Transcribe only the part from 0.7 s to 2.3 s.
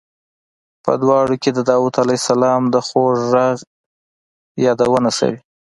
په دواړو کې د داود علیه